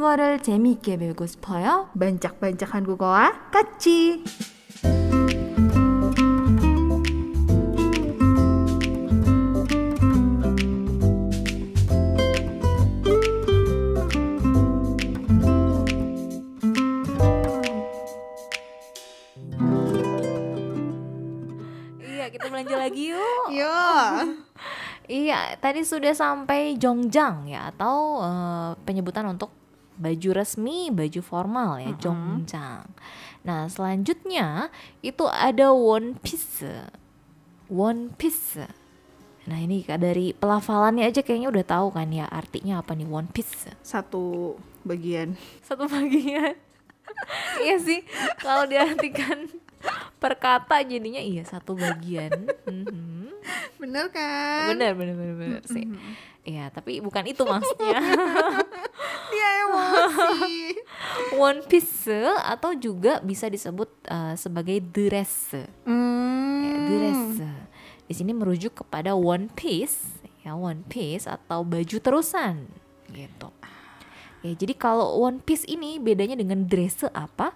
한국어를 0.00 0.40
재미있게 0.40 0.96
배우고 0.96 1.26
싶어요? 1.26 1.90
반짝반짝 2.00 2.72
한국어와 2.72 3.50
같이. 3.52 4.24
Iya, 22.00 22.32
kita 22.32 22.48
belanja 22.48 22.76
lagi 22.80 23.12
yuk. 23.12 23.52
Yo. 23.52 23.76
Iya, 25.06 25.54
tadi 25.60 25.84
sudah 25.86 26.16
sampai 26.16 26.80
jongjang 26.80 27.46
ya 27.46 27.70
atau 27.70 28.24
eh, 28.24 28.70
penyebutan 28.82 29.36
untuk 29.36 29.59
baju 30.01 30.29
resmi, 30.33 30.89
baju 30.89 31.21
formal 31.21 31.77
ya, 31.77 31.93
jongjang. 32.01 32.89
Nah, 33.45 33.69
selanjutnya 33.69 34.73
itu 35.05 35.29
ada 35.29 35.69
one 35.69 36.17
piece. 36.17 36.65
One 37.69 38.09
piece. 38.17 38.57
Nah, 39.45 39.57
ini 39.57 39.81
dari 39.85 40.33
pelafalannya 40.33 41.05
aja 41.05 41.25
kayaknya 41.25 41.49
udah 41.49 41.65
tahu 41.65 41.87
kan 41.93 42.09
ya 42.13 42.29
artinya 42.29 42.81
apa 42.81 42.93
nih 42.97 43.09
one 43.09 43.29
piece. 43.29 43.69
Satu 43.81 44.57
bagian. 44.85 45.37
Satu 45.65 45.85
bagian. 45.89 46.57
iya 47.65 47.77
sih, 47.81 48.05
kalau 48.41 48.65
diartikan 48.69 49.49
per 50.21 50.37
kata 50.37 50.85
jadinya 50.85 51.17
iya 51.17 51.41
satu 51.41 51.73
bagian. 51.73 52.45
Mhm. 52.69 53.33
Bener 53.81 54.13
kan? 54.13 54.77
Bener 54.77 54.93
bener 54.93 55.15
bener, 55.17 55.35
bener 55.37 55.63
sih. 55.65 55.89
Iya, 56.45 56.69
tapi 56.73 57.01
bukan 57.01 57.25
itu 57.25 57.41
maksudnya. 57.45 57.97
Emosi. 59.91 60.59
One 61.51 61.59
piece 61.67 62.07
atau 62.39 62.71
juga 62.75 63.19
bisa 63.19 63.51
disebut 63.51 63.89
uh, 64.07 64.33
sebagai 64.39 64.79
dress. 64.79 65.55
Hmm. 65.83 66.63
Ya, 66.63 66.75
dress. 66.87 67.23
Di 68.07 68.13
sini 68.15 68.35
merujuk 68.35 68.83
kepada 68.83 69.15
one 69.15 69.47
piece, 69.55 70.19
ya 70.43 70.51
one 70.51 70.83
piece 70.91 71.31
atau 71.31 71.63
baju 71.63 71.97
terusan 72.03 72.67
gitu. 73.07 73.47
Ya, 74.43 74.51
jadi 74.57 74.73
kalau 74.75 75.15
one 75.21 75.39
piece 75.39 75.63
ini 75.69 75.95
bedanya 76.01 76.35
dengan 76.35 76.67
dress 76.67 77.07
apa? 77.07 77.55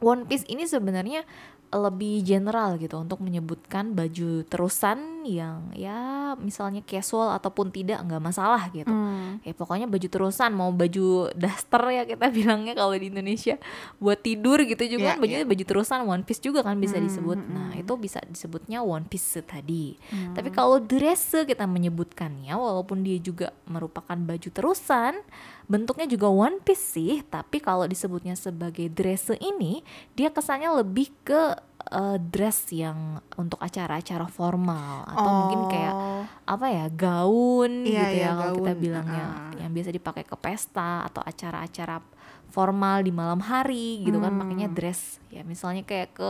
One 0.00 0.24
piece 0.24 0.48
ini 0.48 0.64
sebenarnya 0.64 1.28
lebih 1.74 2.22
general 2.22 2.78
gitu 2.78 2.96
untuk 2.96 3.18
menyebutkan 3.20 3.92
baju 3.92 4.46
terusan 4.46 5.13
yang 5.24 5.72
ya 5.72 6.32
misalnya 6.36 6.84
casual 6.84 7.32
ataupun 7.32 7.72
tidak 7.72 8.04
nggak 8.04 8.22
masalah 8.22 8.68
gitu. 8.70 8.92
Hmm. 8.92 9.40
Ya 9.40 9.56
pokoknya 9.56 9.88
baju 9.88 10.08
terusan 10.08 10.52
mau 10.52 10.70
baju 10.70 11.32
daster 11.32 11.82
ya 11.90 12.02
kita 12.04 12.28
bilangnya 12.36 12.76
kalau 12.76 12.92
di 12.94 13.08
Indonesia 13.08 13.56
buat 13.98 14.20
tidur 14.20 14.62
gitu 14.68 14.84
juga 14.84 15.04
Iya, 15.04 15.10
kan 15.16 15.22
bajunya 15.22 15.46
baju 15.46 15.64
terusan 15.64 16.00
one 16.08 16.24
piece 16.24 16.42
juga 16.42 16.60
kan 16.64 16.76
bisa 16.80 16.96
disebut. 16.96 17.38
Nah, 17.38 17.72
itu 17.76 17.92
bisa 18.00 18.18
disebutnya 18.24 18.80
one 18.80 19.04
piece 19.04 19.36
tadi. 19.44 19.96
Tapi 20.32 20.48
kalau 20.50 20.80
dress 20.80 21.36
kita 21.44 21.68
menyebutkannya 21.68 22.52
walaupun 22.56 23.04
dia 23.04 23.20
juga 23.20 23.52
merupakan 23.68 24.16
baju 24.16 24.48
terusan, 24.48 25.20
bentuknya 25.68 26.08
juga 26.08 26.28
one 26.28 26.60
piece 26.60 26.96
sih, 26.96 27.24
tapi 27.28 27.60
kalau 27.60 27.84
disebutnya 27.88 28.36
sebagai 28.36 28.88
dress 28.92 29.32
ini 29.40 29.84
dia 30.16 30.28
kesannya 30.28 30.84
lebih 30.84 31.12
ke 31.24 31.56
eh, 31.86 32.16
dress 32.18 32.66
yang 32.70 33.18
untuk 33.34 33.58
acara-acara 33.58 34.24
formal 34.26 35.02
atau 35.04 35.30
mungkin 35.42 35.60
kayak 35.68 35.92
Oh. 35.92 36.22
apa 36.46 36.64
ya 36.66 36.84
gaun 36.88 37.82
Iya, 37.82 38.02
gitu 38.02 38.14
iya, 38.14 38.24
ya 38.24 38.30
kalau 38.34 38.52
kita 38.58 38.72
bilangnya 38.74 39.24
Ah. 39.26 39.50
yang 39.58 39.70
biasa 39.70 39.88
dipakai 39.90 40.22
ke 40.22 40.34
pesta 40.34 41.02
atau 41.02 41.18
acara-acara 41.20 41.98
formal 42.46 43.00
di 43.00 43.10
malam 43.10 43.38
hari 43.38 44.00
gitu 44.00 44.16
kan 44.16 44.30
makanya 44.30 44.66
Hmm. 44.66 44.74
dress 44.74 45.18
ya 45.28 45.40
misalnya 45.42 45.82
kayak 45.82 46.08
ke 46.12 46.28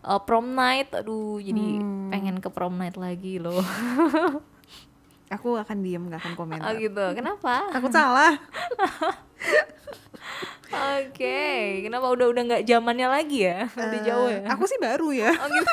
uh, 0.00 0.18
prom 0.18 0.50
night 0.50 0.88
aduh 0.90 1.36
jadi 1.38 1.76
Hmm. 1.76 2.08
pengen 2.08 2.36
ke 2.38 2.48
prom 2.48 2.74
night 2.74 2.96
lagi 2.96 3.36
loh 3.36 3.60
Aku 5.28 5.54
akan 5.54 5.76
diem 5.80 6.02
gak 6.08 6.18
akan 6.18 6.32
oh 6.32 6.36
komentar. 6.38 6.72
gitu 6.74 7.04
kenapa 7.12 7.68
Takut 7.68 7.92
salah. 7.92 8.32
oke 10.68 11.40
kenapa 11.80 12.06
udah 12.08 12.26
udah 12.28 12.42
nggak 12.44 12.62
zamannya 12.62 13.06
lagi 13.06 13.38
ya 13.42 13.66
udah 13.68 13.90
Eh, 13.90 14.02
jauh 14.02 14.28
ya 14.28 14.40
Aku 14.50 14.62
sih 14.64 14.76
baru 14.76 15.08
ya. 15.10 15.30
oh 15.30 15.46
gitu 15.46 15.72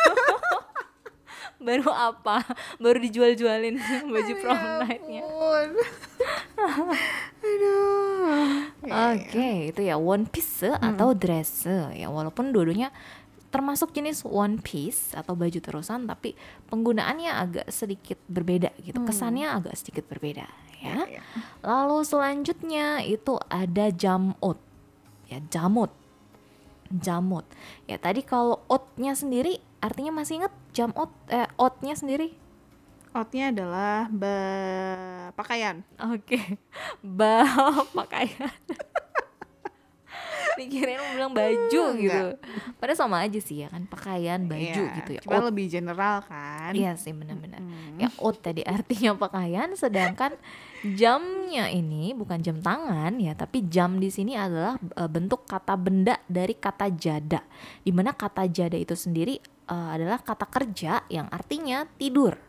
baru 1.65 1.87
apa 1.89 2.45
baru 2.77 2.97
dijual-jualin 2.99 3.73
baju 4.13 4.33
prom 4.37 4.55
Ya 4.55 4.77
nightnya. 4.77 5.21
Aduh. 7.45 8.69
Oke, 8.85 9.69
itu 9.69 9.81
ya 9.81 9.95
one 9.95 10.25
piece 10.25 10.65
atau 10.65 11.13
dress 11.13 11.65
ya 11.91 12.07
walaupun 12.07 12.49
dua-duanya 12.49 12.89
termasuk 13.49 13.93
jenis 13.93 14.21
one 14.21 14.57
piece 14.57 15.13
atau 15.13 15.31
baju 15.31 15.55
terusan 15.55 16.03
tapi 16.03 16.35
penggunaannya 16.67 17.31
agak 17.31 17.65
sedikit 17.69 18.17
berbeda 18.27 18.69
gitu. 18.81 18.97
Kesannya 18.99 19.47
agak 19.47 19.73
sedikit 19.75 20.03
berbeda 20.05 20.45
ya. 20.77 20.93
Iya. 21.07 21.21
Lalu 21.61 21.97
selanjutnya 22.03 23.01
itu 23.01 23.37
ada 23.47 23.89
jamut. 23.89 24.57
Ya, 25.29 25.41
jamut. 25.49 25.91
Jamut. 26.89 27.45
Ya, 27.89 27.97
tadi 27.97 28.21
kalau 28.21 28.61
outnya 28.69 29.17
sendiri 29.17 29.57
artinya 29.81 30.21
masih 30.21 30.41
inget 30.41 30.53
jamut 30.73 31.09
eh 31.29 31.49
outnya 31.57 31.93
sendiri? 31.97 32.33
Outnya 33.15 33.53
adalah 33.53 34.11
ba 34.11 34.37
pakaian. 35.37 35.85
Oke, 36.01 36.59
bau 37.17 37.87
pakaian. 37.95 38.51
Dikirain 40.55 40.97
mau 40.97 41.11
bilang 41.13 41.33
baju 41.33 41.83
gitu. 41.99 42.25
Padahal 42.79 42.97
sama 42.97 43.17
aja 43.23 43.39
sih 43.39 43.63
ya 43.63 43.67
kan 43.67 43.83
pakaian 43.85 44.47
baju 44.47 44.83
Iya, 44.87 44.95
gitu 45.03 45.11
ya. 45.17 45.21
Cuma 45.23 45.39
Out, 45.39 45.47
lebih 45.51 45.65
general 45.67 46.15
kan. 46.23 46.71
iya 46.71 46.95
sih 46.95 47.11
benar-benar. 47.11 47.59
Ya 47.95 48.09
out 48.19 48.39
tadi 48.39 48.63
artinya 48.63 49.15
pakaian, 49.15 49.71
sedangkan 49.73 50.35
jamnya 50.85 51.71
ini 51.71 52.13
bukan 52.13 52.39
jam 52.39 52.61
tangan 52.61 53.17
ya, 53.17 53.33
tapi 53.33 53.65
jam 53.65 53.97
di 53.97 54.13
sini 54.13 54.37
adalah 54.37 54.77
eh, 54.77 55.09
bentuk 55.09 55.49
kata 55.49 55.73
benda 55.75 56.21
dari 56.29 56.53
kata 56.53 56.93
jada. 56.93 57.41
Di 57.81 57.89
mana 57.89 58.13
kata 58.13 58.45
jada 58.47 58.77
itu 58.77 58.93
sendiri 58.93 59.35
eh, 59.41 59.89
adalah 59.95 60.21
kata 60.21 60.45
kerja 60.45 61.03
yang 61.09 61.25
artinya 61.33 61.89
tidur. 61.97 62.44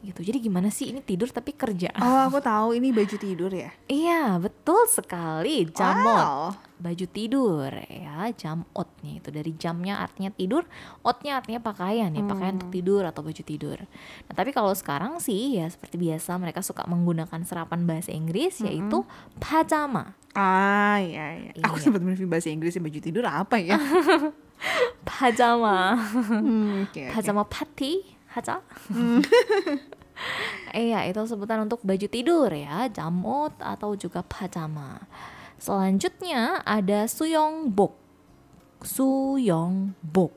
Gitu. 0.00 0.20
Jadi 0.24 0.38
gimana 0.40 0.72
sih 0.72 0.88
ini 0.88 1.04
tidur 1.04 1.28
tapi 1.28 1.52
kerja? 1.52 1.92
Oh, 2.00 2.32
aku 2.32 2.40
tahu 2.50 2.72
ini 2.72 2.88
baju 2.88 3.16
tidur 3.16 3.52
ya. 3.52 3.68
Iya, 3.84 4.40
betul 4.40 4.88
sekali. 4.88 5.68
Jamot. 5.68 6.08
Wow. 6.08 6.40
Baju 6.80 7.04
tidur 7.12 7.68
ya, 7.92 8.32
jamotnya 8.32 9.20
itu 9.20 9.28
dari 9.28 9.52
jamnya 9.52 10.00
artinya 10.00 10.32
tidur, 10.32 10.64
otnya 11.04 11.36
artinya 11.36 11.60
pakaian 11.60 12.08
ya, 12.08 12.24
pakaian 12.24 12.56
untuk 12.56 12.72
tidur 12.72 13.04
atau 13.04 13.20
baju 13.20 13.42
tidur. 13.44 13.76
Nah, 14.24 14.32
tapi 14.32 14.48
kalau 14.48 14.72
sekarang 14.72 15.20
sih 15.20 15.60
ya 15.60 15.68
seperti 15.68 16.00
biasa 16.00 16.40
mereka 16.40 16.64
suka 16.64 16.88
menggunakan 16.88 17.44
serapan 17.44 17.84
bahasa 17.84 18.16
Inggris 18.16 18.64
yaitu 18.64 19.04
pajama. 19.36 20.16
Ah, 20.32 20.96
iya, 21.04 21.52
iya. 21.52 21.52
Aku 21.68 21.76
Iya. 21.76 21.84
sempat 21.84 22.00
mereview 22.00 22.32
bahasa 22.32 22.48
Inggris 22.48 22.80
baju 22.80 22.96
tidur 22.96 23.28
apa 23.28 23.60
ya? 23.60 23.76
Pajama. 25.04 26.00
Hmm, 26.00 26.88
oke, 26.88 26.96
oke. 26.96 27.12
Pajama 27.12 27.44
party, 27.44 28.08
haja. 28.32 28.64
Iya, 30.70 31.06
itu 31.10 31.18
sebutan 31.26 31.66
untuk 31.66 31.82
baju 31.82 32.06
tidur 32.06 32.50
ya, 32.54 32.86
jamot 32.92 33.54
atau 33.58 33.98
juga 33.98 34.22
pajama. 34.22 35.02
Selanjutnya 35.58 36.62
ada 36.62 37.04
suyongbok. 37.10 37.92
Suyongbok. 38.80 40.32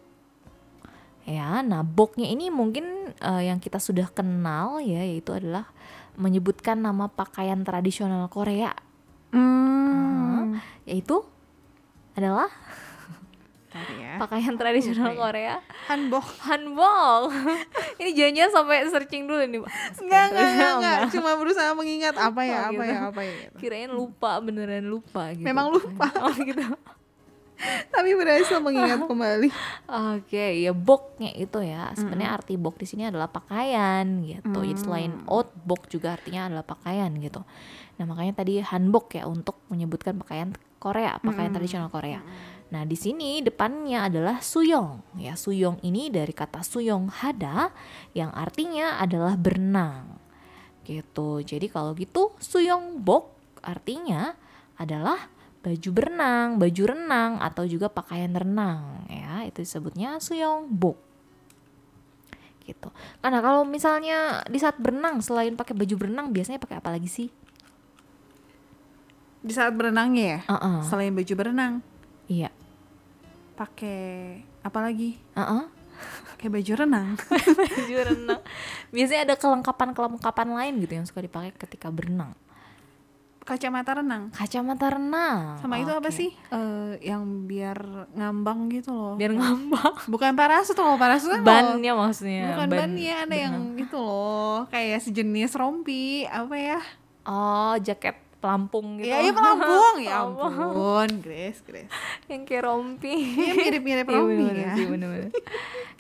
Ya, 1.23 1.63
nah 1.63 1.87
boknya 1.87 2.27
ini 2.27 2.51
mungkin 2.51 3.15
eh, 3.15 3.43
yang 3.47 3.63
kita 3.63 3.79
sudah 3.79 4.11
kenal 4.11 4.83
ya, 4.83 4.99
yaitu 5.05 5.31
adalah 5.31 5.71
menyebutkan 6.19 6.77
nama 6.83 7.07
pakaian 7.09 7.63
tradisional 7.63 8.29
Korea, 8.29 8.75
Hmm. 9.33 10.61
yaitu 10.85 11.25
adalah 12.13 12.53
Bentar 13.73 13.89
ya. 13.97 14.13
pakaian 14.21 14.53
tradisional. 14.53 15.17
Korea 15.17 15.57
Hanbok. 15.89 16.25
Hanbok. 16.45 17.33
ini 18.01 18.13
janjian 18.13 18.53
sampai 18.53 18.85
searching 18.85 19.25
dulu 19.25 19.41
nih, 19.41 19.59
Pak. 19.59 19.71
Enggak, 19.97 20.23
enggak, 20.29 20.45
enggak, 20.47 20.71
enggak. 20.77 20.97
Cuma 21.09 21.31
berusaha 21.33 21.73
mengingat 21.73 22.13
apa 22.13 22.41
ya, 22.45 22.69
Oh, 22.69 22.69
apa 22.69 22.71
gitu. 22.71 22.85
ya, 22.85 22.97
apa 23.09 23.21
ya. 23.21 23.33
gitu. 23.33 23.55
Kirain 23.57 23.89
lupa, 23.89 24.31
beneran 24.37 24.85
lupa 24.85 25.33
gitu. 25.33 25.41
Memang 25.41 25.73
lupa. 25.73 26.05
Oh 26.23 26.29
gitu. 26.31 26.61
Tapi 27.63 28.09
berhasil 28.13 28.59
mengingat 28.59 28.99
kembali. 29.01 29.47
Oke, 29.87 30.61
ya 30.61 30.75
boknya 30.75 31.31
itu 31.31 31.63
ya. 31.63 31.95
Sebenarnya 31.95 32.35
arti 32.35 32.59
bok 32.59 32.75
di 32.75 32.83
sini 32.83 33.07
adalah 33.07 33.31
pakaian 33.31 34.03
gitu. 34.21 34.59
Jadi 34.59 34.77
selain 34.77 35.11
out, 35.25 35.47
bok 35.63 35.87
juga 35.87 36.13
artinya 36.13 36.51
adalah 36.51 36.65
pakaian 36.67 37.07
gitu. 37.17 37.39
Nah, 37.97 38.05
makanya 38.05 38.43
tadi 38.43 38.59
hanbok 38.59 39.15
ya 39.15 39.25
untuk 39.25 39.63
menyebutkan 39.71 40.19
pakaian 40.19 40.51
Korea, 40.75 41.15
pakaian 41.23 41.55
tradisional 41.55 41.87
Korea. 41.87 42.19
Nah, 42.73 42.89
di 42.89 42.97
sini 42.97 43.45
depannya 43.45 44.09
adalah 44.09 44.41
suyong. 44.41 45.21
Ya, 45.21 45.37
suyong 45.37 45.77
ini 45.85 46.09
dari 46.09 46.33
kata 46.33 46.65
suyong 46.65 47.05
hada 47.13 47.69
yang 48.17 48.33
artinya 48.33 48.97
adalah 48.97 49.37
berenang. 49.37 50.17
Gitu. 50.81 51.45
Jadi 51.45 51.69
kalau 51.69 51.93
gitu 51.93 52.33
suyong 52.41 52.97
bok 52.97 53.29
artinya 53.61 54.33
adalah 54.81 55.29
baju 55.63 55.89
berenang, 55.93 56.57
baju 56.57 56.83
renang 56.83 57.39
atau 57.39 57.63
juga 57.63 57.87
pakaian 57.87 58.33
renang 58.35 59.07
ya, 59.07 59.47
itu 59.47 59.63
disebutnya 59.63 60.19
suyeongbok. 60.19 60.97
Gitu. 62.67 62.89
Karena 63.23 63.39
kalau 63.39 63.63
misalnya 63.63 64.43
di 64.49 64.59
saat 64.59 64.75
berenang 64.75 65.23
selain 65.23 65.55
pakai 65.55 65.71
baju 65.77 65.95
berenang 65.95 66.35
biasanya 66.35 66.59
pakai 66.59 66.81
apa 66.83 66.89
lagi 66.91 67.07
sih? 67.07 67.29
Di 69.39 69.53
saat 69.55 69.71
berenangnya 69.77 70.25
ya? 70.25 70.39
Uh-uh. 70.51 70.79
Selain 70.83 71.11
baju 71.15 71.33
berenang, 71.35 71.73
Iya. 72.27 72.51
Pakai 73.53 74.41
apa 74.65 74.79
lagi? 74.81 75.17
Uh-uh. 75.37 75.69
Pakai 76.35 76.47
baju 76.49 76.73
renang. 76.75 77.07
baju 77.59 77.95
renang. 78.03 78.41
Biasanya 78.91 79.21
ada 79.31 79.35
kelengkapan-kelengkapan 79.39 80.49
lain 80.51 80.73
gitu 80.83 80.93
yang 80.99 81.05
suka 81.07 81.23
dipakai 81.23 81.55
ketika 81.55 81.87
berenang. 81.93 82.35
Kacamata 83.43 83.99
renang. 83.99 84.31
Kacamata 84.31 84.87
renang. 84.87 85.59
Sama 85.59 85.75
itu 85.75 85.91
apa 85.91 86.07
sih? 86.15 86.31
Eh, 86.47 87.11
yang 87.11 87.43
biar 87.43 88.07
ngambang 88.15 88.71
gitu 88.71 88.95
loh. 88.95 89.13
Biar 89.19 89.35
ngambang. 89.35 90.07
Bukan 90.07 90.31
parasut 90.31 90.79
kalau 90.79 90.95
parasut 90.95 91.27
kan 91.27 91.43
Bannya 91.43 91.91
maksudnya. 91.91 92.55
Bukan 92.55 92.67
ban 92.71 92.79
bannya 92.87 93.13
ada 93.27 93.35
yang 93.35 93.75
gitu 93.75 93.99
loh, 93.99 94.63
kayak 94.71 95.03
sejenis 95.03 95.59
rompi, 95.59 96.23
apa 96.23 96.55
ya? 96.55 96.79
Oh, 97.27 97.75
jaket 97.83 98.22
pelampung 98.43 98.99
gitu. 98.99 99.07
Ya, 99.07 99.17
iya 99.19 99.31
pelampung 99.31 99.95
ya 100.03 100.19
Pelampung. 100.19 100.51
ampun, 100.51 101.09
Grace, 101.19 101.63
Grace. 101.63 101.87
yang 102.27 102.43
kayak 102.43 102.63
rompi. 102.63 103.15
Iya 103.15 103.51
mirip-mirip 103.55 104.03
Iya, 104.05 104.17
rompi 104.19 104.45
ya. 104.53 104.71
sih, 104.75 104.85
bener-bener. 104.85 105.31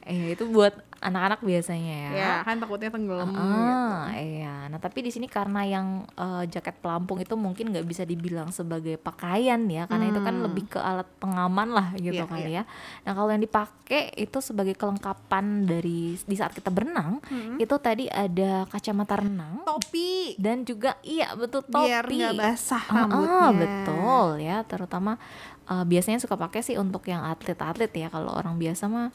eh 0.03 0.35
itu 0.35 0.43
buat 0.45 0.75
anak-anak 1.03 1.39
biasanya 1.39 1.93
ya. 1.93 2.11
Ya 2.13 2.31
kan 2.41 2.57
takutnya 2.57 2.87
tenggelam 2.87 3.27
gitu. 3.27 3.39
Ah, 3.39 4.07
iya. 4.13 4.65
Nah, 4.65 4.77
tapi 4.77 4.99
di 4.99 5.11
sini 5.11 5.27
karena 5.27 5.61
yang 5.61 5.87
eh, 6.09 6.43
jaket 6.47 6.79
pelampung 6.79 7.17
itu 7.17 7.35
mungkin 7.35 7.69
nggak 7.69 7.83
bisa 7.83 8.03
dibilang 8.03 8.49
sebagai 8.49 8.95
pakaian 8.97 9.59
ya, 9.65 9.83
karena 9.85 10.07
itu 10.07 10.19
kan 10.19 10.33
Hmm. 10.33 10.43
lebih 10.43 10.65
ke 10.67 10.79
alat 10.79 11.05
pengaman 11.17 11.69
lah 11.69 11.87
gitu 11.93 12.15
Iya, 12.15 12.25
kali 12.25 12.49
iya. 12.49 12.61
ya. 12.61 12.69
Nah, 13.03 13.11
kalau 13.13 13.29
yang 13.29 13.39
dipakai 13.39 13.73
itu 14.15 14.37
sebagai 14.39 14.73
kelengkapan 14.73 15.43
dari 15.63 16.15
di 16.17 16.35
saat 16.35 16.51
kita 16.51 16.67
berenang, 16.67 17.19
Hmm. 17.23 17.55
itu 17.57 17.75
tadi 17.77 18.07
ada 18.07 18.63
kacamata 18.65 19.19
renang 19.19 19.61
Topi 19.63 20.35
dan 20.35 20.63
juga 20.63 20.95
iya 21.01 21.33
betul 21.33 21.61
topi. 21.61 21.83
biar 21.83 22.03
nggak 22.03 22.33
basah 22.35 22.83
Ah, 22.85 22.95
rambutnya. 23.03 23.37
ah, 23.37 23.51
betul 23.53 24.27
ya, 24.39 24.57
terutama 24.63 25.19
eh, 25.63 25.83
biasanya 25.83 26.17
suka 26.17 26.35
pakai 26.35 26.59
sih 26.61 26.75
untuk 26.75 27.03
yang 27.05 27.23
atlet-atlet 27.23 27.89
ya. 27.89 28.07
Kalau 28.07 28.31
orang 28.31 28.55
biasa 28.55 28.85
mah 28.85 29.11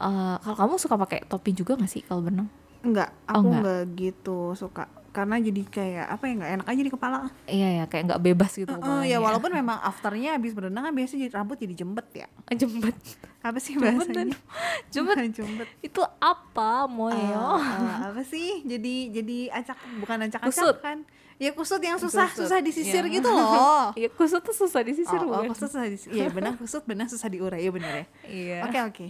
eh, 0.00 0.36
kalau 0.40 0.56
kamu 0.56 0.74
suka 0.76 0.96
pakai 0.96 1.18
topi 1.24 1.52
juga 1.52 1.76
gak 1.76 1.88
sih 1.88 2.00
kalau 2.00 2.20
berenang? 2.20 2.48
Enggak, 2.80 3.12
Oh, 3.28 3.36
aku 3.36 3.46
enggak. 3.46 3.60
nggak 3.60 3.82
gitu 3.94 4.38
suka. 4.54 4.84
Karena 5.10 5.36
jadi 5.36 5.66
kayak 5.66 6.06
apa 6.08 6.24
ya 6.24 6.32
nggak 6.32 6.52
enak 6.54 6.66
aja 6.70 6.80
di 6.80 6.88
kepala. 6.88 7.18
Iya 7.44 7.68
ya, 7.76 7.84
kayak 7.84 8.04
nggak 8.08 8.22
bebas 8.22 8.52
gitu. 8.54 8.70
Eh, 8.70 8.78
kepalanya. 8.78 9.04
ya 9.04 9.18
walaupun 9.18 9.50
memang 9.50 9.78
afternya 9.82 10.38
habis 10.38 10.54
berenang 10.54 10.86
kan 10.86 10.94
biasanya 10.94 11.26
jadi 11.26 11.34
rambut 11.34 11.58
jadi 11.58 11.74
jembet 11.76 12.08
ya. 12.14 12.26
jembet. 12.62 12.96
Apa 13.42 13.58
sih 13.58 13.74
Jembet 13.74 14.00
bahasanya? 14.00 14.38
Jembet 14.94 15.16
jembet. 15.34 15.68
itu 15.82 16.00
apa, 16.16 16.86
Moyo? 16.86 17.58
Eh, 17.58 17.68
eh, 17.68 17.96
apa 18.08 18.22
sih? 18.22 18.62
Jadi 18.62 18.94
jadi 19.10 19.38
acak 19.50 19.76
bukan 19.98 20.16
acak-acak 20.24 20.48
Kusut. 20.48 20.76
kan? 20.80 20.98
Ya 21.40 21.56
kusut 21.56 21.80
yang 21.80 21.96
susah 21.96 22.28
Kusut, 22.28 22.52
susah 22.52 22.60
disisir 22.60 23.00
iya. 23.00 23.16
gitu 23.16 23.28
loh. 23.32 23.96
Iya, 23.96 24.12
kusut 24.12 24.44
tuh 24.44 24.52
susah 24.52 24.84
disisir 24.84 25.16
oh, 25.24 25.40
oh, 25.40 25.42
kusut 25.48 25.72
susah 25.72 25.88
disisir. 25.88 26.12
Iya 26.12 26.28
benar 26.28 26.52
kusut 26.54 26.84
benar 26.84 27.08
susah 27.08 27.32
diurai 27.32 27.64
ya 27.64 27.72
benar 27.72 27.92
ya. 27.96 28.06
Iya. 28.28 28.58
Oke 28.68 28.78
oke. 28.84 29.06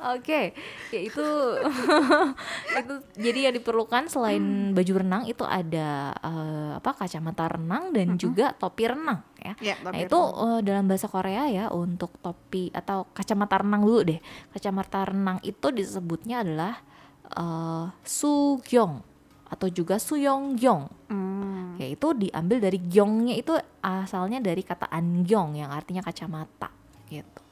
Oke, 0.00 0.52
ya 0.90 1.00
itu 1.00 1.26
itu 2.80 2.94
jadi 3.14 3.50
yang 3.50 3.54
diperlukan 3.54 4.10
selain 4.10 4.74
baju 4.74 4.92
renang 5.02 5.22
itu 5.30 5.46
ada 5.46 6.10
eh, 6.18 6.70
apa 6.74 6.90
kacamata 6.94 7.46
renang 7.46 7.94
dan 7.94 8.18
juga 8.18 8.50
topi 8.54 8.90
renang 8.90 9.22
ya. 9.38 9.52
Ya, 9.62 9.74
Nah 9.78 9.94
topi 9.94 10.04
itu 10.10 10.18
renang. 10.18 10.50
eh, 10.50 10.60
dalam 10.66 10.84
bahasa 10.90 11.06
Korea 11.06 11.44
ya 11.46 11.64
untuk 11.70 12.10
topi 12.18 12.74
atau 12.74 13.06
kacamata 13.14 13.62
renang 13.62 13.82
dulu 13.86 14.00
deh. 14.02 14.20
Kacamata 14.50 15.06
renang 15.06 15.38
itu 15.46 15.66
disebutnya 15.70 16.42
adalah 16.42 16.74
eh, 17.30 17.86
sugyong 18.02 19.06
atau 19.50 19.66
juga 19.66 19.98
suyongyong. 19.98 20.84
Hmm. 21.10 21.74
Yaitu 21.78 22.14
diambil 22.14 22.62
dari 22.62 22.78
gyongnya 22.78 23.34
itu 23.34 23.56
asalnya 23.82 24.38
dari 24.38 24.62
kata 24.62 24.86
angyong 24.90 25.58
yang 25.58 25.70
artinya 25.74 26.02
kacamata 26.02 26.70
gitu. 27.10 27.42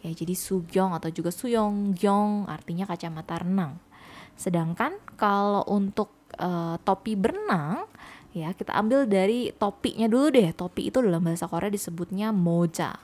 Ya 0.00 0.10
jadi 0.16 0.32
sugyong 0.32 0.96
atau 0.96 1.12
juga 1.12 1.28
suyongyong 1.28 2.48
artinya 2.48 2.88
kacamata 2.88 3.44
renang. 3.44 3.76
Sedangkan 4.36 4.96
kalau 5.20 5.60
untuk 5.68 6.12
eh, 6.40 6.76
topi 6.80 7.16
berenang 7.16 7.84
ya 8.30 8.54
kita 8.54 8.72
ambil 8.78 9.04
dari 9.04 9.52
topinya 9.52 10.08
dulu 10.08 10.32
deh. 10.32 10.50
Topi 10.56 10.88
itu 10.88 11.04
dalam 11.04 11.20
bahasa 11.20 11.44
Korea 11.44 11.68
disebutnya 11.68 12.32
moja. 12.32 12.96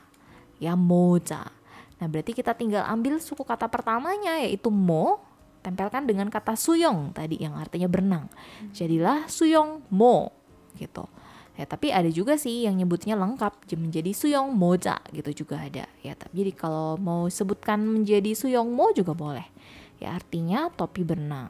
Ya 0.57 0.73
moja. 0.73 1.53
Nah, 1.97 2.07
berarti 2.13 2.37
kita 2.37 2.53
tinggal 2.53 2.85
ambil 2.85 3.21
suku 3.21 3.41
kata 3.45 3.73
pertamanya 3.73 4.41
yaitu 4.45 4.69
mo 4.69 5.21
tempelkan 5.65 6.07
dengan 6.07 6.31
kata 6.31 6.55
suyong 6.55 7.11
tadi 7.17 7.41
yang 7.43 7.57
artinya 7.57 7.89
berenang. 7.89 8.31
Jadilah 8.71 9.27
suyong 9.27 9.85
mo 9.93 10.33
gitu. 10.77 11.09
Ya, 11.57 11.65
tapi 11.65 11.89
ada 11.89 12.09
juga 12.13 12.37
sih 12.37 12.69
yang 12.69 12.77
nyebutnya 12.77 13.17
lengkap 13.17 13.65
menjadi 13.81 14.13
suyong 14.13 14.53
moja 14.53 15.01
gitu 15.09 15.45
juga 15.45 15.65
ada. 15.65 15.89
Ya, 16.05 16.13
tapi 16.13 16.45
jadi 16.45 16.53
kalau 16.53 17.01
mau 17.01 17.25
sebutkan 17.33 17.81
menjadi 17.81 18.37
suyong 18.37 18.69
mo 18.69 18.93
juga 18.93 19.17
boleh. 19.17 19.49
Ya, 19.97 20.13
artinya 20.13 20.69
topi 20.69 21.01
berenang. 21.01 21.49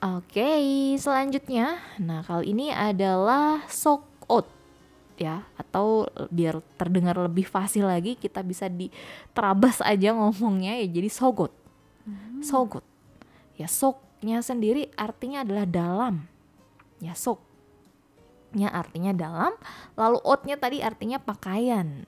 Oke, 0.00 0.60
selanjutnya, 0.96 1.76
nah 2.00 2.24
kali 2.24 2.56
ini 2.56 2.72
adalah 2.72 3.64
sokot 3.68 4.48
ya, 5.20 5.44
atau 5.60 6.08
biar 6.32 6.64
terdengar 6.80 7.12
lebih 7.20 7.44
fasih 7.44 7.84
lagi 7.84 8.16
kita 8.16 8.40
bisa 8.40 8.72
diterabas 8.72 9.84
aja 9.84 10.16
ngomongnya 10.16 10.80
ya 10.80 10.88
jadi 10.88 11.12
sogot. 11.12 11.52
Sogot. 12.40 12.80
Ya 13.60 13.68
soknya 13.68 14.40
sendiri 14.40 14.88
artinya 14.96 15.44
adalah 15.44 15.68
dalam. 15.68 16.24
Ya 17.04 17.12
soknya 18.50 18.66
artinya 18.74 19.14
dalam, 19.14 19.54
lalu 19.94 20.18
otnya 20.26 20.58
tadi 20.58 20.82
artinya 20.82 21.22
pakaian. 21.22 22.02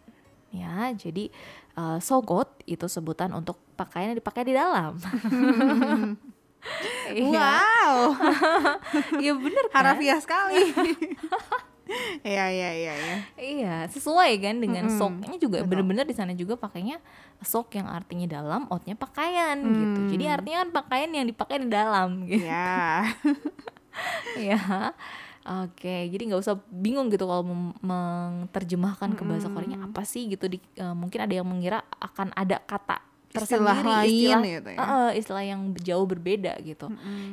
Ya, 0.51 0.91
jadi 0.91 1.31
eh, 1.79 1.99
sogot 2.03 2.51
itu 2.67 2.91
sebutan 2.91 3.31
untuk 3.31 3.63
pakaian 3.79 4.11
yang 4.11 4.19
dipakai 4.19 4.43
di 4.51 4.55
dalam. 4.59 4.99
Iya, 7.11 7.27
Wow, 7.35 8.15
iya 9.19 9.35
bener 9.43 9.67
kan? 9.75 9.83
harafiah 9.83 10.23
sekali. 10.23 10.63
Iya 12.23 12.47
iya 12.55 12.71
iya 12.73 12.93
iya. 12.95 13.17
Iya, 13.37 13.77
sesuai 13.91 14.39
kan 14.39 14.63
dengan 14.63 14.87
Mm-mm, 14.87 14.97
soknya 14.97 15.37
juga 15.43 15.67
bener-bener 15.67 16.07
di 16.07 16.15
sana 16.15 16.33
juga 16.39 16.55
pakainya 16.55 17.03
sok 17.43 17.75
yang 17.77 17.91
artinya 17.91 18.31
dalam, 18.31 18.71
outnya 18.71 18.95
pakaian 18.95 19.59
gitu. 19.59 20.01
Hmm. 20.07 20.09
Jadi 20.15 20.25
artinya 20.31 20.59
kan 20.63 20.71
pakaian 20.71 21.11
yang 21.11 21.27
dipakai 21.27 21.61
di 21.61 21.69
dalam 21.69 22.25
gitu. 22.31 22.47
Ya. 22.47 23.03
ya. 24.39 24.95
Oke, 25.43 26.07
jadi 26.07 26.23
nggak 26.31 26.39
usah 26.39 26.55
bingung 26.71 27.11
gitu 27.11 27.27
kalau 27.27 27.43
mem- 27.43 27.75
menterjemahkan 27.83 29.19
ke 29.19 29.23
bahasa 29.27 29.51
Koreanya 29.51 29.83
apa 29.83 30.07
sih 30.07 30.31
gitu. 30.31 30.47
Di, 30.47 30.63
eh, 30.79 30.95
mungkin 30.95 31.19
ada 31.19 31.35
yang 31.35 31.47
mengira 31.47 31.83
akan 31.99 32.31
ada 32.39 32.63
kata 32.63 33.03
Istilah 33.33 33.81
tersendiri, 33.81 33.89
lain 33.89 34.09
istilah, 34.13 34.43
gitu 34.45 34.71
ya. 34.77 34.79
Eh, 34.85 35.11
istilah 35.19 35.45
yang 35.49 35.61
jauh 35.81 36.05
berbeda 36.05 36.53
gitu. 36.61 36.87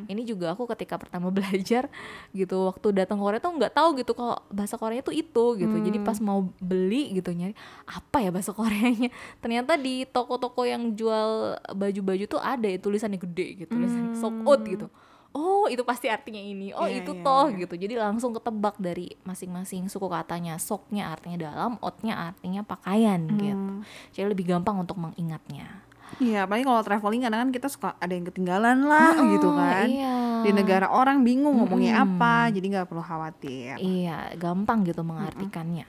Ini 0.07 0.21
juga 0.23 0.55
aku 0.55 0.63
ketika 0.71 0.95
pertama 0.95 1.27
belajar 1.35 1.91
gitu 2.31 2.71
waktu 2.71 2.87
datang 2.95 3.19
Korea 3.19 3.43
tuh 3.43 3.51
nggak 3.51 3.73
tahu 3.75 3.99
gitu 3.99 4.15
kalau 4.15 4.39
bahasa 4.47 4.79
Koreanya 4.79 5.03
tuh 5.03 5.13
itu 5.13 5.45
gitu. 5.59 5.75
Jadi 5.75 5.97
pas 5.99 6.15
mau 6.23 6.47
beli 6.63 7.11
gitu 7.19 7.35
nyari 7.35 7.51
apa 7.83 8.23
ya 8.23 8.31
bahasa 8.31 8.55
Koreanya. 8.57 9.11
Ternyata 9.43 9.75
di 9.75 10.07
toko-toko 10.07 10.63
yang 10.63 10.95
jual 10.95 11.59
baju-baju 11.75 12.25
tuh 12.25 12.39
ada 12.39 12.65
ya 12.65 12.79
tulisannya 12.79 13.19
gede 13.19 13.67
gitu, 13.67 13.75
tulisannya 13.75 14.15
sokot 14.15 14.63
gitu. 14.65 14.87
Oh, 15.29 15.69
itu 15.69 15.85
pasti 15.85 16.09
artinya 16.09 16.41
ini. 16.41 16.73
Oh, 16.73 16.89
Iya, 16.89 17.05
itu 17.05 17.13
iya, 17.13 17.21
toh 17.21 17.47
iya. 17.53 17.61
gitu. 17.61 17.75
Jadi 17.77 17.93
langsung 18.01 18.33
ketebak 18.33 18.81
dari 18.81 19.13
masing-masing 19.21 19.85
suku 19.85 20.09
katanya. 20.09 20.57
Soknya 20.57 21.13
artinya 21.13 21.37
dalam, 21.37 21.77
outnya 21.85 22.33
artinya 22.33 22.65
pakaian 22.65 23.29
gitu. 23.37 23.85
Jadi 24.17 24.25
lebih 24.25 24.49
gampang 24.49 24.81
untuk 24.81 24.97
mengingatnya. 24.97 25.85
Iya, 26.17 26.49
apalagi 26.49 26.65
kalau 26.65 26.81
traveling 26.81 27.21
kadang 27.21 27.39
kan 27.45 27.51
kita 27.53 27.69
suka 27.69 27.93
ada 28.01 28.09
yang 28.09 28.25
ketinggalan 28.25 28.89
lah 28.89 29.13
gitu 29.37 29.53
kan. 29.53 29.85
iya. 29.85 30.41
Di 30.41 30.49
negara 30.49 30.89
orang 30.89 31.21
bingung 31.21 31.61
ngomongnya 31.61 32.01
apa, 32.01 32.49
jadi 32.49 32.65
nggak 32.65 32.87
perlu 32.89 33.05
khawatir. 33.05 33.77
Iya, 33.77 34.33
gampang 34.33 34.81
gitu 34.89 35.05
mengartikannya. 35.05 35.85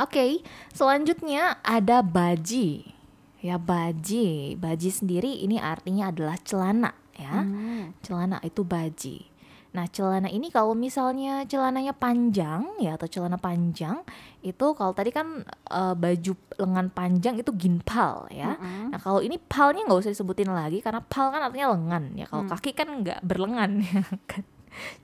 Oke, 0.00 0.40
selanjutnya 0.72 1.60
ada 1.60 2.00
baji. 2.00 2.96
Ya, 3.44 3.60
baji. 3.60 4.56
Baji 4.56 4.90
sendiri 4.90 5.44
ini 5.44 5.60
artinya 5.60 6.08
adalah 6.08 6.40
celana 6.40 6.96
ya. 7.18 7.42
Hmm. 7.42 7.57
Celana 8.00 8.38
itu 8.42 8.62
baji. 8.62 9.18
Nah, 9.68 9.84
celana 9.84 10.32
ini 10.32 10.48
kalau 10.48 10.72
misalnya 10.72 11.44
celananya 11.44 11.92
panjang 11.92 12.64
ya 12.80 12.96
atau 12.96 13.04
celana 13.04 13.36
panjang 13.36 14.00
itu 14.40 14.66
kalau 14.72 14.96
tadi 14.96 15.12
kan 15.12 15.44
eh, 15.68 15.94
baju 15.94 16.32
lengan 16.56 16.88
panjang 16.88 17.36
itu 17.36 17.52
ginpal 17.52 18.24
ya. 18.32 18.56
Mm-mm. 18.56 18.96
Nah, 18.96 18.98
kalau 18.98 19.20
ini 19.20 19.36
palnya 19.36 19.84
nggak 19.84 20.00
usah 20.08 20.12
disebutin 20.16 20.48
lagi 20.48 20.80
karena 20.80 21.04
pal 21.04 21.28
kan 21.28 21.44
artinya 21.44 21.76
lengan 21.76 22.16
ya. 22.16 22.24
Kalau 22.24 22.48
kaki 22.48 22.72
kan 22.72 22.88
nggak 23.04 23.20
berlengan 23.20 23.80
ya 23.84 24.02
kan. 24.24 24.42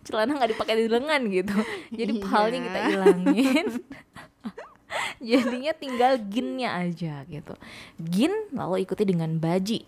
Celana 0.01 0.33
nggak 0.41 0.57
dipakai 0.57 0.75
di 0.81 0.89
lengan 0.89 1.21
gitu. 1.29 1.55
Jadi 2.01 2.13
palnya 2.25 2.59
kita 2.65 2.79
Iya. 2.81 2.89
hilangin. 2.89 3.67
jadinya 5.19 5.73
tinggal 5.75 6.23
ginnya 6.31 6.71
aja 6.79 7.27
gitu 7.27 7.55
gin 7.99 8.31
lalu 8.55 8.87
ikuti 8.87 9.03
dengan 9.03 9.43
baji 9.43 9.83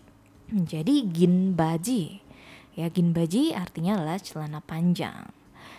jadi 0.51 0.93
gin 1.07 1.55
baji 1.55 2.19
ya 2.77 2.87
gin 2.93 3.11
baji 3.11 3.57
artinya 3.57 3.97
adalah 3.97 4.21
celana 4.21 4.61
panjang 4.61 5.33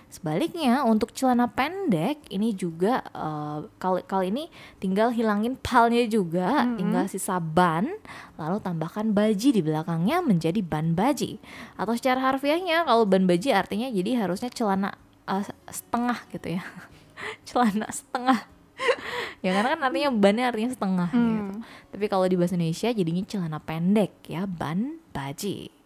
Sebaliknya 0.09 0.89
untuk 0.89 1.13
celana 1.13 1.53
pendek 1.53 2.25
ini 2.33 2.57
juga 2.57 3.05
uh, 3.13 3.69
kali 3.77 4.01
kali 4.09 4.33
ini 4.33 4.45
tinggal 4.81 5.13
hilangin 5.13 5.53
palnya 5.61 6.09
juga, 6.09 6.65
mm-hmm. 6.65 6.77
tinggal 6.81 7.05
sisa 7.13 7.37
ban, 7.37 7.93
lalu 8.41 8.57
tambahkan 8.65 9.13
baji 9.13 9.53
di 9.53 9.61
belakangnya 9.61 10.25
menjadi 10.25 10.65
ban 10.65 10.97
baji. 10.97 11.37
Atau 11.77 11.93
secara 11.93 12.25
harfiahnya 12.25 12.89
kalau 12.89 13.05
ban 13.05 13.29
baji 13.29 13.53
artinya 13.53 13.93
jadi 13.93 14.25
harusnya 14.25 14.49
celana 14.49 14.97
uh, 15.29 15.45
setengah 15.69 16.25
gitu 16.33 16.57
ya, 16.57 16.65
celana 17.49 17.93
setengah. 17.93 18.49
ya 19.45 19.53
karena 19.53 19.77
kan 19.77 19.81
artinya 19.93 20.09
bannya 20.09 20.45
artinya 20.49 20.71
setengah 20.73 21.11
mm. 21.13 21.21
gitu. 21.21 21.55
Tapi 21.93 22.05
kalau 22.09 22.25
di 22.25 22.37
bahasa 22.41 22.57
Indonesia 22.57 22.89
jadinya 22.97 23.23
celana 23.29 23.61
pendek 23.61 24.25
ya 24.25 24.49
ban 24.49 25.05
baji. 25.13 25.78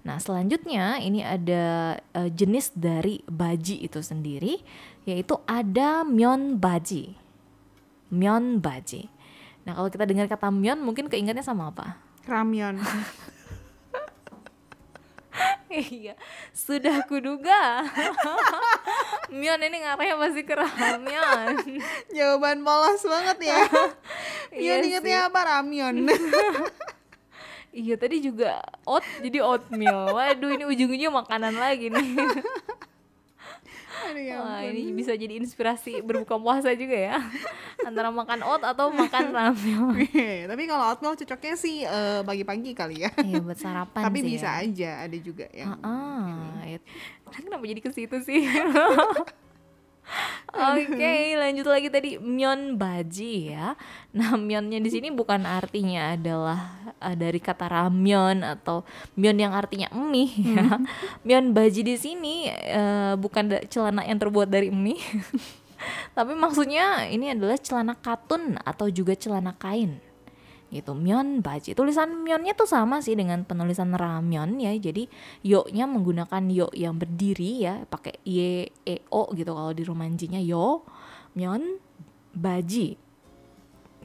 Nah, 0.00 0.16
selanjutnya 0.16 0.96
ini 1.04 1.20
ada 1.20 1.96
uh, 2.16 2.30
jenis 2.32 2.72
dari 2.72 3.20
baji 3.28 3.84
itu 3.84 4.00
sendiri 4.00 4.64
yaitu 5.04 5.36
ada 5.44 6.04
myeon 6.04 6.56
baji. 6.56 7.16
Myeon 8.08 8.64
baji. 8.64 9.12
Nah, 9.68 9.76
kalau 9.76 9.92
kita 9.92 10.08
dengar 10.08 10.26
kata 10.26 10.48
myeon 10.48 10.80
mungkin 10.80 11.12
keingatnya 11.12 11.44
sama 11.44 11.68
apa? 11.68 12.00
Ramyeon. 12.24 12.80
iya, 15.70 16.14
sudah 16.50 17.06
kuduga. 17.06 17.86
Myeon 19.30 19.62
ini 19.62 19.76
ngarahnya 19.86 20.16
masih 20.18 20.42
ke 20.42 20.54
ramyeon. 20.58 21.54
Jawaban 22.16 22.66
polos 22.66 23.02
banget 23.06 23.54
ya. 23.54 23.60
Myeon 24.50 24.80
iya 24.82 24.84
ingetnya 24.84 25.18
apa 25.30 25.40
ramyeon? 25.46 26.10
Iya 27.70 27.94
tadi 27.94 28.18
juga 28.18 28.58
oat 28.82 29.06
jadi 29.22 29.46
oatmeal. 29.46 30.10
Waduh 30.10 30.50
ini 30.50 30.64
ujung-ujungnya 30.66 31.10
makanan 31.14 31.54
lagi 31.54 31.86
nih. 31.86 32.08
Aduh, 34.00 34.22
ya 34.22 34.36
Wah 34.40 34.60
ini 34.64 34.96
bisa 34.96 35.12
jadi 35.12 35.36
inspirasi 35.36 36.00
berbuka 36.00 36.40
puasa 36.40 36.72
juga 36.72 36.96
ya 36.96 37.20
Antara 37.84 38.08
makan 38.08 38.40
oat 38.48 38.62
atau 38.64 38.88
makan 38.88 39.28
ramen 39.36 40.08
iya, 40.10 40.48
Tapi 40.48 40.62
kalau 40.64 40.84
oatmeal 40.88 41.14
cocoknya 41.14 41.54
sih 41.54 41.84
uh, 41.84 42.24
pagi-pagi 42.24 42.72
kali 42.72 43.04
ya 43.04 43.10
Iya 43.20 43.44
buat 43.44 43.60
sarapan 43.60 44.02
Tapi 44.08 44.18
sih 44.24 44.28
bisa 44.34 44.48
ya. 44.48 44.64
aja 44.64 44.90
ada 45.04 45.18
juga 45.20 45.46
yang 45.52 45.76
uh 45.76 45.84
-uh, 45.84 46.64
ya. 46.64 46.78
Kenapa 47.28 47.64
jadi 47.68 47.80
ke 47.84 47.90
situ 47.92 48.16
sih 48.24 48.40
Oke, 50.50 50.98
okay, 50.98 51.38
lanjut 51.38 51.66
lagi 51.70 51.88
tadi 51.88 52.18
myeon 52.18 52.74
baji 52.74 53.54
ya. 53.54 53.78
Nah, 54.10 54.34
myeonnya 54.34 54.82
di 54.82 54.90
sini 54.90 55.14
bukan 55.14 55.46
artinya 55.46 56.18
adalah 56.18 56.74
uh, 56.98 57.14
dari 57.14 57.38
kata 57.38 57.70
ramyeon 57.70 58.42
atau 58.42 58.82
myeon 59.14 59.38
yang 59.38 59.54
artinya 59.54 59.86
mie 59.94 60.34
ya. 60.34 60.66
Hmm. 60.76 60.84
Myeon 61.22 61.54
baji 61.54 61.86
di 61.86 61.94
sini 61.94 62.50
uh, 62.50 63.14
bukan 63.14 63.62
celana 63.70 64.02
yang 64.02 64.18
terbuat 64.18 64.50
dari 64.50 64.74
mie. 64.74 64.98
Tapi 66.18 66.34
maksudnya 66.34 67.08
ini 67.08 67.32
adalah 67.32 67.56
celana 67.56 67.94
katun 67.96 68.58
atau 68.60 68.90
juga 68.90 69.14
celana 69.14 69.54
kain 69.56 70.09
gitu 70.70 70.94
myeon 70.94 71.42
baji. 71.42 71.74
Tulisan 71.74 72.22
myeonnya 72.22 72.54
tuh 72.54 72.70
sama 72.70 73.02
sih 73.02 73.18
dengan 73.18 73.42
penulisan 73.42 73.90
ramyeon 73.90 74.56
ya. 74.62 74.72
Jadi 74.78 75.10
yo-nya 75.42 75.90
menggunakan 75.90 76.46
yo 76.48 76.70
yang 76.72 76.96
berdiri 76.96 77.66
ya 77.66 77.82
pakai 77.90 78.22
y 78.22 78.70
e 78.86 78.96
o 79.10 79.28
gitu 79.34 79.50
kalau 79.50 79.74
di 79.74 79.82
romanjinya 79.82 80.38
yo 80.38 80.86
myeon 81.34 81.82
baji. 82.32 82.94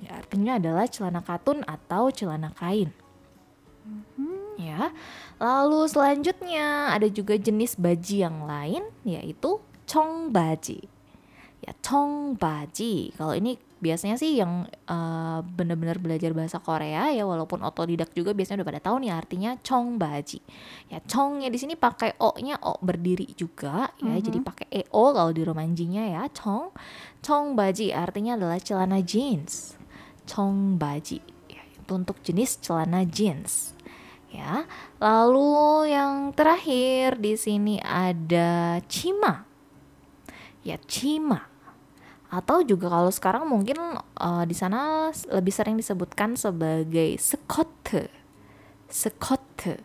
Ya 0.03 0.19
artinya 0.19 0.59
adalah 0.59 0.89
celana 0.89 1.21
katun 1.21 1.61
atau 1.63 2.09
celana 2.11 2.51
kain. 2.57 2.91
Mm-hmm. 3.85 4.57
ya 4.57 4.89
lalu 5.37 5.85
selanjutnya 5.85 6.89
ada 6.89 7.05
juga 7.05 7.37
jenis 7.37 7.77
baji 7.77 8.25
yang 8.25 8.49
lain 8.49 8.81
yaitu 9.05 9.61
chong 9.85 10.33
baji. 10.33 10.89
Ya 11.61 11.77
chong 11.85 12.33
baji. 12.33 13.13
Kalau 13.13 13.37
ini 13.37 13.61
biasanya 13.83 14.15
sih 14.15 14.39
yang 14.39 14.63
uh, 14.87 15.39
benar-benar 15.43 15.99
belajar 15.99 16.31
bahasa 16.31 16.63
Korea 16.63 17.11
ya 17.11 17.27
walaupun 17.27 17.59
otodidak 17.61 18.15
juga 18.15 18.31
biasanya 18.31 18.63
udah 18.63 18.69
pada 18.71 18.81
tahu 18.81 19.03
nih 19.03 19.11
artinya 19.11 19.51
chong 19.59 19.99
baji. 19.99 20.39
Ya 20.87 21.03
chongnya 21.03 21.51
di 21.51 21.59
sini 21.59 21.75
pakai 21.75 22.15
o-nya 22.17 22.55
o 22.63 22.79
berdiri 22.79 23.27
juga 23.35 23.91
ya 23.99 24.07
mm 24.07 24.15
-hmm. 24.15 24.25
jadi 24.25 24.39
pakai 24.39 24.67
eo 24.71 25.05
kalau 25.11 25.31
di 25.35 25.41
romanjinya 25.43 26.03
ya 26.07 26.23
chong. 26.31 26.71
Chong 27.19 27.59
baji 27.59 27.91
artinya 27.91 28.39
adalah 28.39 28.59
celana 28.63 29.03
jeans. 29.03 29.75
Chong 30.25 30.79
baji 30.79 31.19
ya, 31.51 31.61
itu 31.67 31.91
untuk 31.91 32.17
jenis 32.23 32.57
celana 32.63 33.03
jeans 33.03 33.75
ya. 34.31 34.63
Lalu 35.03 35.91
yang 35.91 36.31
terakhir 36.31 37.19
di 37.19 37.35
sini 37.35 37.75
ada 37.83 38.79
cima 38.87 39.45
ya 40.65 40.81
cima 40.89 41.54
atau 42.35 42.59
juga 42.67 42.91
kalau 42.91 43.07
sekarang 43.07 43.47
mungkin 43.47 43.79
uh, 44.19 44.43
di 44.43 44.51
sana 44.51 45.11
lebih 45.31 45.53
sering 45.55 45.79
disebutkan 45.79 46.35
sebagai 46.35 47.15
sekote 47.15 48.11
sekote 48.91 49.79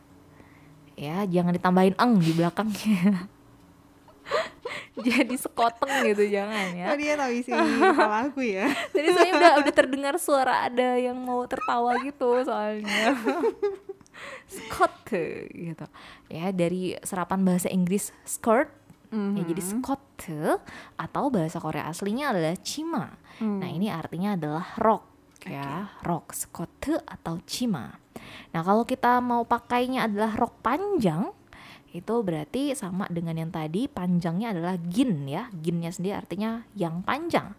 ya 0.99 1.23
jangan 1.31 1.55
ditambahin 1.55 1.95
eng 1.95 2.19
di 2.19 2.35
belakangnya 2.35 3.31
jadi 5.01 5.35
sekoteng 5.37 5.93
gitu 6.13 6.25
jangan 6.29 6.67
ya. 6.77 6.87
Oh 6.93 6.97
dia 6.97 7.13
tahu 7.17 7.33
isi 7.33 7.51
kepala 7.51 8.17
aku 8.29 8.41
ya. 8.45 8.67
Jadi 8.97 9.09
saya 9.17 9.31
udah 9.37 9.53
udah 9.65 9.75
terdengar 9.75 10.15
suara 10.21 10.69
ada 10.69 10.99
yang 11.01 11.17
mau 11.17 11.43
tertawa 11.49 11.97
gitu 12.05 12.43
soalnya. 12.45 13.17
Skote 14.53 15.49
gitu. 15.51 15.87
Ya 16.29 16.53
dari 16.53 16.99
serapan 17.01 17.41
bahasa 17.43 17.73
Inggris 17.73 18.13
skirt 18.29 18.69
Mm-hmm. 19.11 19.35
Ya, 19.35 19.43
jadi 19.51 19.63
skote 19.63 20.43
atau 20.95 21.25
bahasa 21.35 21.59
Korea 21.59 21.91
aslinya 21.91 22.31
adalah 22.31 22.55
cima. 22.63 23.11
Mm. 23.43 23.59
Nah 23.59 23.69
ini 23.71 23.87
artinya 23.91 24.39
adalah 24.39 24.65
rok 24.79 25.03
okay. 25.35 25.59
ya, 25.59 25.91
rok 26.07 26.31
skote 26.31 26.95
atau 27.03 27.43
cima. 27.43 27.91
Nah 28.55 28.61
kalau 28.63 28.87
kita 28.87 29.19
mau 29.19 29.43
pakainya 29.43 30.07
adalah 30.07 30.39
rok 30.39 30.63
panjang, 30.63 31.27
itu 31.91 32.15
berarti 32.23 32.71
sama 32.79 33.11
dengan 33.11 33.35
yang 33.35 33.51
tadi 33.51 33.91
panjangnya 33.91 34.55
adalah 34.55 34.79
gin 34.79 35.27
ya, 35.27 35.51
ginnya 35.59 35.91
sendiri 35.91 36.15
artinya 36.15 36.63
yang 36.79 37.03
panjang, 37.03 37.51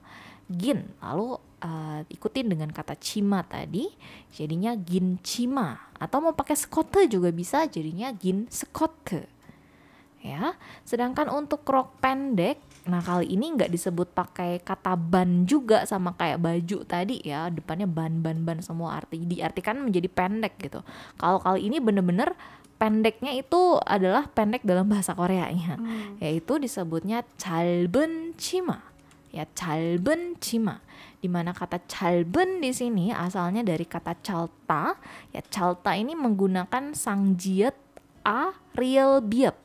gin. 0.48 0.88
Lalu 1.04 1.36
uh, 1.68 2.00
ikutin 2.08 2.48
dengan 2.48 2.72
kata 2.72 2.96
cima 2.96 3.44
tadi, 3.44 3.92
jadinya 4.32 4.72
gin 4.80 5.20
cima. 5.20 5.92
Atau 6.00 6.24
mau 6.24 6.32
pakai 6.32 6.56
skote 6.56 7.12
juga 7.12 7.28
bisa, 7.36 7.68
jadinya 7.68 8.08
gin 8.16 8.48
skote 8.48 9.41
ya. 10.22 10.56
Sedangkan 10.86 11.28
untuk 11.30 11.66
rok 11.68 11.98
pendek, 12.02 12.62
nah 12.88 13.02
kali 13.02 13.34
ini 13.34 13.54
nggak 13.58 13.70
disebut 13.74 14.14
pakai 14.14 14.62
kata 14.62 14.96
ban 14.96 15.46
juga 15.50 15.84
sama 15.86 16.14
kayak 16.16 16.42
baju 16.42 16.78
tadi 16.86 17.22
ya, 17.26 17.50
depannya 17.50 17.86
ban-ban-ban 17.90 18.62
semua 18.62 18.98
arti 18.98 19.26
diartikan 19.26 19.82
menjadi 19.82 20.08
pendek 20.08 20.58
gitu. 20.62 20.86
Kalau 21.18 21.42
kali 21.42 21.68
ini 21.68 21.82
bener-bener 21.82 22.34
pendeknya 22.82 23.38
itu 23.38 23.78
adalah 23.86 24.26
pendek 24.32 24.66
dalam 24.66 24.90
bahasa 24.90 25.14
Korea 25.14 25.50
ya, 25.50 25.78
hmm. 25.78 26.18
yaitu 26.22 26.58
disebutnya 26.58 27.22
jalben 27.38 28.34
cima 28.38 28.92
ya 29.32 29.48
jalben 29.56 30.36
cima 30.44 30.84
di 31.24 31.32
mana 31.32 31.56
kata 31.56 31.80
jalben 31.88 32.60
di 32.60 32.76
sini 32.76 33.16
asalnya 33.16 33.64
dari 33.64 33.88
kata 33.88 34.20
calta 34.20 35.00
ya 35.32 35.42
calta 35.48 35.96
ini 35.96 36.14
menggunakan 36.14 36.92
sangjiet 36.92 37.74
a 38.28 38.52
real 38.76 39.24
biep 39.24 39.56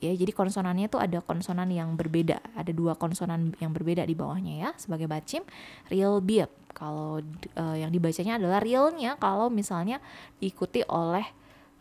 ya. 0.00 0.12
Jadi 0.12 0.32
konsonannya 0.32 0.86
tuh 0.88 1.00
ada 1.02 1.18
konsonan 1.24 1.68
yang 1.72 1.94
berbeda. 1.94 2.40
Ada 2.54 2.72
dua 2.72 2.94
konsonan 2.94 3.52
yang 3.58 3.72
berbeda 3.72 4.04
di 4.04 4.14
bawahnya 4.16 4.54
ya 4.56 4.70
sebagai 4.76 5.06
bacim 5.10 5.42
real 5.88 6.20
biep 6.20 6.48
kalau 6.76 7.24
uh, 7.56 7.76
yang 7.76 7.88
dibacanya 7.88 8.36
adalah 8.36 8.60
realnya 8.60 9.16
kalau 9.16 9.48
misalnya 9.48 9.98
diikuti 10.36 10.84
oleh 10.86 11.24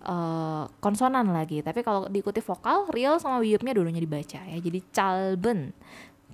uh, 0.08 0.66
konsonan 0.80 1.30
lagi. 1.36 1.60
Tapi 1.60 1.84
kalau 1.84 2.08
diikuti 2.08 2.40
vokal 2.40 2.90
real 2.92 3.20
sama 3.20 3.44
biepnya 3.44 3.76
dulunya 3.76 4.00
dibaca 4.00 4.40
ya. 4.40 4.58
Jadi 4.58 4.80
calben 4.96 5.76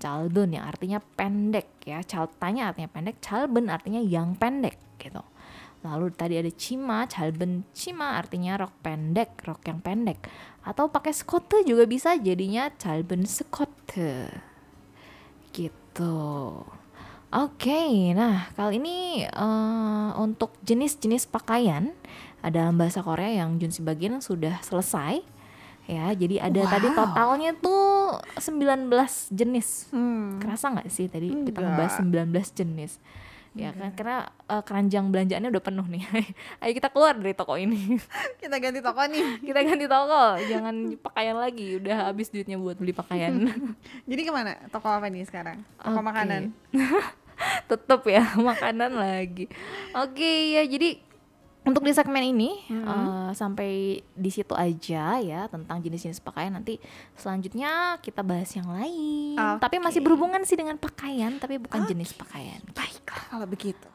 calben 0.01 0.49
yang 0.53 0.65
artinya 0.65 0.99
pendek 1.01 1.85
ya. 1.85 2.01
Caltanya 2.05 2.73
artinya 2.73 2.89
pendek 2.89 3.17
calben 3.21 3.69
artinya 3.69 4.01
yang 4.01 4.37
pendek 4.37 4.77
gitu 5.01 5.21
Lalu 5.81 6.13
tadi 6.13 6.37
ada 6.37 6.51
cima, 6.53 7.09
calben 7.09 7.65
cima 7.73 8.17
artinya 8.21 8.57
rok 8.57 8.73
pendek, 8.85 9.33
rok 9.41 9.65
yang 9.65 9.81
pendek. 9.81 10.21
Atau 10.61 10.93
pakai 10.93 11.09
skote 11.13 11.65
juga 11.65 11.89
bisa 11.89 12.13
jadinya 12.17 12.69
calben 12.77 13.25
skote. 13.25 14.29
Gitu. 15.49 16.17
Oke, 17.31 17.71
okay, 17.71 18.11
nah 18.11 18.51
kali 18.59 18.75
ini 18.75 19.23
uh, 19.23 20.11
untuk 20.19 20.51
jenis-jenis 20.67 21.31
pakaian 21.31 21.95
dalam 22.43 22.75
bahasa 22.75 22.99
Korea 22.99 23.41
yang 23.45 23.55
Junsi 23.55 23.79
bagian 23.79 24.19
sudah 24.19 24.59
selesai 24.65 25.23
ya 25.89 26.13
jadi 26.13 26.39
ada 26.39 26.61
wow. 26.63 26.71
tadi 26.71 26.87
totalnya 26.93 27.51
tuh 27.57 28.15
19 28.37 28.87
jenis. 29.33 29.91
Hmm. 29.91 30.37
Kerasa 30.37 30.71
nggak 30.71 30.89
sih 30.91 31.09
tadi 31.09 31.31
kita 31.31 31.59
Enggak. 31.59 31.99
ngebahas 31.99 32.43
19 32.45 32.59
jenis? 32.63 32.91
Ya 33.51 33.75
kan 33.75 33.91
karena 33.99 34.31
eh, 34.47 34.63
keranjang 34.63 35.11
belanjaannya 35.11 35.49
udah 35.51 35.63
penuh 35.63 35.87
nih. 35.91 36.03
Ayo 36.63 36.71
kita 36.71 36.87
keluar 36.87 37.19
dari 37.19 37.35
toko 37.35 37.59
ini. 37.59 37.99
Kita 38.41 38.55
ganti 38.63 38.79
toko 38.79 39.01
nih. 39.05 39.23
kita 39.47 39.59
ganti 39.61 39.85
toko, 39.85 40.23
jangan 40.47 40.75
pakaian 40.97 41.37
lagi. 41.37 41.77
Udah 41.77 42.09
habis 42.09 42.31
duitnya 42.31 42.57
buat 42.57 42.79
beli 42.79 42.95
pakaian. 42.95 43.47
Jadi 44.09 44.21
ke 44.23 44.31
mana? 44.31 44.55
Toko 44.71 44.87
apa 44.87 45.07
nih 45.11 45.27
sekarang? 45.27 45.61
Toko 45.77 45.99
Oke. 45.99 46.07
makanan. 46.09 46.41
Tetep 47.69 48.01
ya 48.07 48.23
makanan 48.39 48.91
lagi. 48.97 49.45
Oke 49.93 50.55
ya 50.57 50.63
jadi 50.65 51.10
untuk 51.66 51.82
di 51.82 51.90
segmen 51.90 52.22
ini 52.22 52.62
eh, 52.70 53.30
sampai 53.34 53.98
di 54.14 54.30
situ 54.30 54.54
aja 54.54 55.18
ya 55.18 55.50
tentang 55.50 55.82
jenis-jenis 55.82 56.22
pakaian 56.22 56.54
nanti 56.54 56.78
selanjutnya 57.18 57.98
kita 57.98 58.22
bahas 58.22 58.54
yang 58.54 58.70
lain. 58.70 59.34
Tapi 59.34 59.82
masih 59.82 59.98
Oke. 59.98 60.06
berhubungan 60.06 60.46
sih 60.46 60.54
dengan 60.54 60.78
pakaian 60.78 61.34
tapi 61.42 61.58
bukan 61.58 61.82
jenis 61.90 62.14
pakaian. 62.14 62.62
Baiklah 62.70 63.22
kalau 63.34 63.46
begitu. 63.50 63.88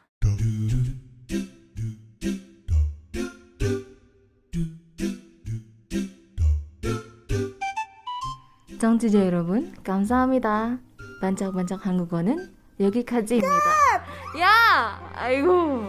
청취자 8.82 9.24
여러분 9.24 9.72
감사합니다. 9.86 10.80
반짝반짝 11.22 11.86
한국어는 11.86 12.52
여기까지입니다. 12.80 13.70
야, 14.42 15.00
아이고. 15.14 15.86